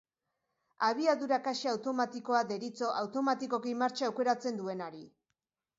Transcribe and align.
Abiadura-kaxa 0.87 1.69
automatikoa 1.73 2.41
deritzo 2.53 2.91
automatikoki 3.03 3.79
martxa 3.85 4.07
aukeratzen 4.13 4.63
duenari. 4.63 5.07